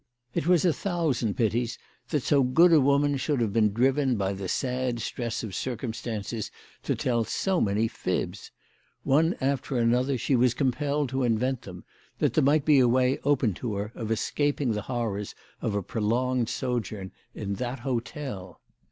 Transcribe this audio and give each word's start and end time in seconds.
It 0.33 0.47
was 0.47 0.65
a 0.65 0.73
thousand 0.73 1.35
pities 1.37 1.77
that 2.09 2.23
so 2.23 2.41
good 2.41 2.73
a 2.73 2.81
woman 2.81 3.17
should 3.17 3.39
have 3.39 3.53
been 3.53 3.71
driven 3.71 4.15
by 4.15 4.33
the 4.33 4.47
sad 4.47 4.99
stress 4.99 5.43
of 5.43 5.53
circum 5.53 5.93
stances 5.93 6.49
to 6.81 6.95
tell 6.95 7.23
so 7.23 7.61
many 7.61 7.87
fibs. 7.87 8.49
One 9.03 9.35
after 9.39 9.77
another 9.77 10.17
she 10.17 10.35
was 10.35 10.55
compelled 10.55 11.09
to 11.09 11.21
invent 11.21 11.61
them, 11.61 11.83
that 12.17 12.33
there 12.33 12.43
might 12.43 12.65
be 12.65 12.79
a 12.79 12.87
way 12.87 13.19
open 13.23 13.53
to 13.61 13.75
her 13.75 13.91
of 13.93 14.09
escaping 14.09 14.71
the 14.71 14.81
horrors 14.89 15.35
of 15.61 15.75
a 15.75 15.83
prolonged 15.83 16.49
sojourn 16.49 17.11
in 17.35 17.53
that 17.61 17.81
hotel. 17.81 18.59